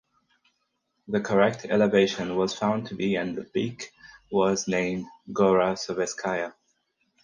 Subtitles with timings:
[1.09, 3.91] The correct elevation was found to be and the peak
[4.31, 6.55] was named "Gora Sovetskaya".